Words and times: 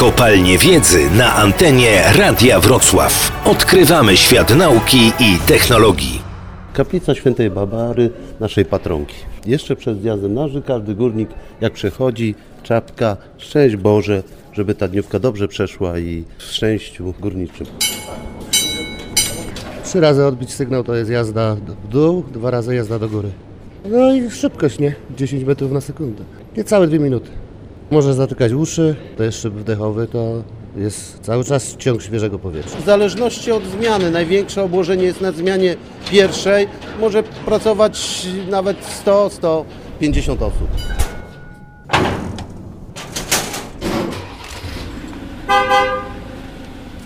Kopalnie 0.00 0.58
Wiedzy 0.58 1.10
na 1.10 1.34
antenie 1.34 2.02
Radia 2.18 2.60
Wrocław. 2.60 3.32
Odkrywamy 3.44 4.16
świat 4.16 4.56
nauki 4.56 5.12
i 5.20 5.38
technologii. 5.46 6.22
Kaplica 6.72 7.14
Świętej 7.14 7.50
Barbary, 7.50 8.10
naszej 8.40 8.64
patronki. 8.64 9.14
Jeszcze 9.46 9.76
przed 9.76 10.00
zjazdem 10.00 10.34
naży 10.34 10.62
każdy 10.62 10.94
górnik, 10.94 11.28
jak 11.60 11.72
przechodzi, 11.72 12.34
czapka, 12.62 13.16
szczęść 13.38 13.76
Boże, 13.76 14.22
żeby 14.52 14.74
ta 14.74 14.88
dniówka 14.88 15.18
dobrze 15.18 15.48
przeszła 15.48 15.98
i 15.98 16.24
w 16.38 16.42
szczęściu 16.42 17.14
górniczym. 17.20 17.66
Trzy 19.84 20.00
razy 20.00 20.24
odbić 20.24 20.52
sygnał 20.52 20.84
to 20.84 20.94
jest 20.94 21.10
jazda 21.10 21.54
w 21.54 21.88
dół, 21.88 22.24
dwa 22.32 22.50
razy 22.50 22.74
jazda 22.74 22.98
do 22.98 23.08
góry. 23.08 23.28
No 23.90 24.14
i 24.14 24.30
szybkość, 24.30 24.78
nie? 24.78 24.94
10 25.16 25.44
metrów 25.44 25.72
na 25.72 25.80
sekundę. 25.80 26.24
Niecałe 26.56 26.86
dwie 26.86 26.98
minuty. 26.98 27.30
Może 27.90 28.14
zatykać 28.14 28.52
uszy, 28.52 28.96
to 29.16 29.22
jest 29.22 29.42
szyb 29.42 29.54
wdechowy, 29.54 30.06
to 30.06 30.42
jest 30.76 31.20
cały 31.20 31.44
czas 31.44 31.76
ciąg 31.76 32.02
świeżego 32.02 32.38
powietrza. 32.38 32.78
W 32.78 32.84
zależności 32.84 33.52
od 33.52 33.64
zmiany, 33.64 34.10
największe 34.10 34.62
obłożenie 34.62 35.04
jest 35.04 35.20
na 35.20 35.32
zmianie 35.32 35.76
pierwszej, 36.10 36.68
może 37.00 37.22
pracować 37.22 38.26
nawet 38.50 38.76
100-150 39.06 40.32
osób. 40.32 40.99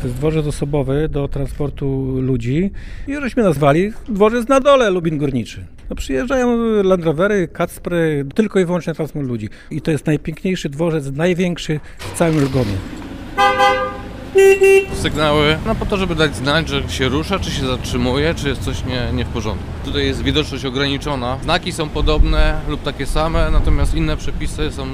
To 0.00 0.06
jest 0.06 0.18
dworzec 0.18 0.46
osobowy 0.46 1.08
do 1.08 1.28
transportu 1.28 2.20
ludzi 2.20 2.70
i 3.08 3.14
żeśmy 3.14 3.42
nazwali 3.42 3.92
dworzec 4.08 4.48
na 4.48 4.60
dole 4.60 4.90
Lubin 4.90 5.18
Górniczy. 5.18 5.64
No 5.90 5.96
przyjeżdżają 5.96 6.56
Land 6.82 7.04
Rovery, 7.04 7.48
Kacpry, 7.48 8.24
tylko 8.34 8.60
i 8.60 8.64
wyłącznie 8.64 8.94
transport 8.94 9.26
ludzi. 9.26 9.48
I 9.70 9.80
to 9.80 9.90
jest 9.90 10.06
najpiękniejszy 10.06 10.68
dworzec, 10.68 11.12
największy 11.12 11.80
w 11.98 12.18
całym 12.18 12.40
Lugomie. 12.40 12.72
sygnały, 14.94 15.58
no 15.66 15.74
po 15.74 15.86
to, 15.86 15.96
żeby 15.96 16.14
dać 16.14 16.36
znać, 16.36 16.68
że 16.68 16.88
się 16.88 17.08
rusza, 17.08 17.38
czy 17.38 17.50
się 17.50 17.66
zatrzymuje, 17.66 18.34
czy 18.34 18.48
jest 18.48 18.62
coś 18.62 18.84
nie, 18.84 19.12
nie 19.12 19.24
w 19.24 19.28
porządku. 19.28 19.64
Tutaj 19.84 20.06
jest 20.06 20.22
widoczność 20.22 20.64
ograniczona. 20.64 21.38
Znaki 21.42 21.72
są 21.72 21.88
podobne 21.88 22.60
lub 22.68 22.82
takie 22.82 23.06
same, 23.06 23.50
natomiast 23.50 23.94
inne 23.94 24.16
przepisy 24.16 24.72
są 24.72 24.86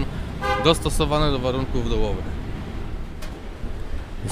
dostosowane 0.64 1.30
do 1.30 1.38
warunków 1.38 1.90
dołowych. 1.90 2.45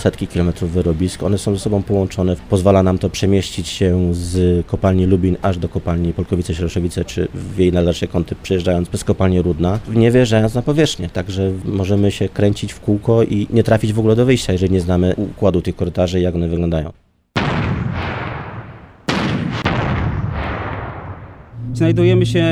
Setki 0.01 0.27
kilometrów 0.27 0.71
wyrobisk. 0.71 1.23
One 1.23 1.39
są 1.39 1.55
ze 1.55 1.61
sobą 1.61 1.83
połączone. 1.83 2.37
Pozwala 2.51 2.83
nam 2.83 2.99
to 2.99 3.11
przemieścić 3.11 3.69
się 3.69 4.15
z 4.15 4.67
kopalni 4.67 5.07
Lubin 5.07 5.37
aż 5.43 5.59
do 5.59 5.69
kopalni 5.69 6.15
Polkowice-Sieroszowice, 6.15 7.05
czy 7.05 7.29
w 7.35 7.59
jej 7.59 7.73
najdalsze 7.73 8.07
kąty 8.07 8.35
przejeżdżając 8.43 8.89
przez 8.89 9.05
kopalnię 9.05 9.43
Rudna, 9.43 9.81
nie 9.95 10.11
wjeżdżając 10.11 10.55
na 10.55 10.63
powierzchnię. 10.63 11.09
Także 11.09 11.53
możemy 11.65 12.11
się 12.11 12.29
kręcić 12.29 12.73
w 12.73 12.81
kółko 12.81 13.23
i 13.23 13.47
nie 13.51 13.63
trafić 13.63 13.93
w 13.93 13.99
ogóle 13.99 14.17
do 14.17 14.25
wyjścia, 14.25 14.53
jeżeli 14.53 14.73
nie 14.73 14.81
znamy 14.81 15.15
układu 15.17 15.63
tych 15.63 15.77
korytarzy 15.77 16.21
jak 16.21 16.35
one 16.35 16.49
wyglądają. 16.49 17.04
Znajdujemy 21.75 22.27
się 22.27 22.45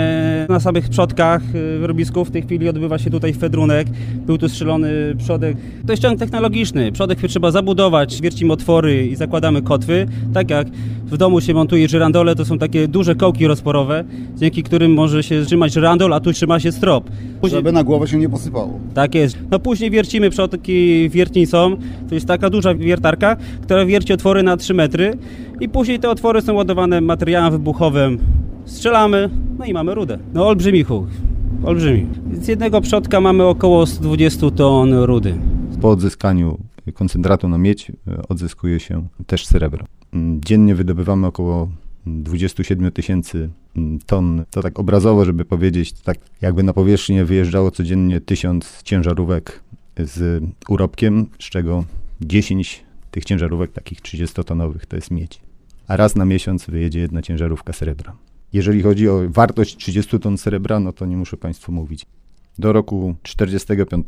na 0.49 0.61
samych 0.61 0.89
przodkach 0.89 1.43
y, 1.55 1.79
wyrobisków. 1.79 2.29
W 2.29 2.31
tej 2.31 2.43
chwili 2.43 2.69
odbywa 2.69 2.99
się 2.99 3.11
tutaj 3.11 3.33
fedrunek. 3.33 3.87
Był 4.27 4.39
tu 4.39 4.49
strzelony 4.49 4.91
przodek. 5.19 5.57
To 5.87 5.93
jest 5.93 6.03
ciąg 6.03 6.19
technologiczny. 6.19 6.93
Przodek 6.93 7.19
trzeba 7.29 7.51
zabudować, 7.51 8.21
wiercimy 8.21 8.53
otwory 8.53 9.07
i 9.07 9.17
zakładamy 9.17 9.63
kotwy. 9.63 10.07
Tak 10.35 10.51
jak 10.51 10.69
w 11.07 11.17
domu 11.17 11.41
się 11.41 11.55
montuje 11.55 11.89
żyrandole, 11.89 12.35
to 12.35 12.45
są 12.45 12.59
takie 12.59 12.89
duże 12.89 13.15
kołki 13.15 13.47
rozporowe, 13.47 14.05
dzięki 14.37 14.63
którym 14.63 14.95
może 14.95 15.23
się 15.23 15.45
trzymać 15.45 15.73
żyrandol, 15.73 16.13
a 16.15 16.21
tu 16.21 16.33
trzyma 16.33 16.61
się 16.61 16.73
strop. 16.73 17.11
Później- 17.41 17.59
Żeby 17.59 17.73
na 17.73 17.85
głowę 17.85 18.07
się 18.09 18.19
nie 18.19 18.29
posypało. 18.29 18.81
tak 18.95 19.15
jest. 19.15 19.39
No 19.51 19.59
później 19.59 19.91
wiercimy 19.91 20.31
przodki 20.31 21.09
wiertnicą. 21.11 21.77
To 22.09 22.15
jest 22.15 22.27
taka 22.27 22.51
duża 22.51 22.75
wiertarka, 22.75 23.37
która 23.63 23.87
wierci 23.87 24.13
otwory 24.13 24.43
na 24.43 24.57
3 24.57 24.75
metry 24.75 25.13
i 25.61 25.69
później 25.69 25.99
te 25.99 26.11
otwory 26.11 26.43
są 26.43 26.55
ładowane 26.55 27.01
materiałem 27.01 27.53
wybuchowym. 27.53 28.19
Strzelamy, 28.65 29.31
no 29.59 29.65
i 29.65 29.73
mamy 29.73 29.95
rudę. 29.95 30.19
No 30.35 30.47
olbrzymi 30.47 30.85
huk. 30.85 31.07
Olbrzymi. 31.65 32.07
Z 32.33 32.49
jednego 32.49 32.81
przodka 32.81 33.21
mamy 33.21 33.45
około 33.45 33.87
120 33.87 34.51
ton 34.51 34.95
rudy. 34.95 35.35
Po 35.81 35.91
odzyskaniu 35.91 36.59
koncentratu 36.95 37.49
na 37.49 37.59
miedź 37.59 37.91
e, 37.91 38.23
odzyskuje 38.29 38.81
się 38.81 39.07
też 39.27 39.47
srebro. 39.47 39.87
Mm, 40.13 40.41
Dziennie 40.45 40.75
wydobywamy 40.75 41.27
około 41.27 41.69
27 42.07 42.93
tysięcy 42.93 43.51
mm, 43.77 43.99
ton. 44.07 44.45
To 44.51 44.63
tak 44.63 44.79
obrazowo, 44.79 45.25
żeby 45.25 45.45
powiedzieć, 45.45 45.93
to 45.93 46.03
tak 46.03 46.19
jakby 46.41 46.63
na 46.63 46.73
powierzchnię 46.73 47.25
wyjeżdżało 47.25 47.71
codziennie 47.71 48.21
tysiąc 48.21 48.83
ciężarówek 48.83 49.63
z 49.99 50.45
urobkiem, 50.69 51.27
z 51.39 51.45
czego 51.45 51.85
10 52.21 52.85
tych 53.11 53.25
ciężarówek 53.25 53.73
takich 53.73 54.01
30-tonowych 54.01 54.87
to 54.89 54.97
jest 54.97 55.11
miedź. 55.11 55.41
A 55.89 55.97
raz 55.97 56.17
na 56.17 56.25
miesiąc 56.25 56.67
wyjedzie 56.67 57.01
jedna 57.01 57.23
ciężarówka 57.23 57.73
srebra. 57.73 58.17
Jeżeli 58.53 58.83
chodzi 58.83 59.09
o 59.09 59.21
wartość 59.29 59.77
30 59.77 60.21
ton 60.21 60.39
srebra, 60.39 60.81
no 60.81 60.93
to 60.93 61.07
nie 61.07 61.17
muszę 61.17 61.37
Państwu 61.37 61.73
mówić. 61.73 62.07
Do 62.59 62.73
roku 62.73 63.15
45 63.23 64.07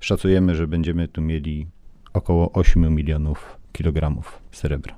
szacujemy, 0.00 0.54
że 0.54 0.66
będziemy 0.66 1.08
tu 1.08 1.22
mieli 1.22 1.66
około 2.12 2.52
8 2.52 2.94
milionów 2.94 3.58
kilogramów 3.72 4.38
srebra. 4.52 4.96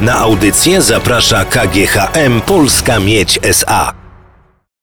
Na 0.00 0.14
audycję 0.14 0.82
zaprasza 0.82 1.44
KGHM 1.44 2.40
Polska 2.46 3.00
Miedź 3.00 3.38
SA. 3.42 4.03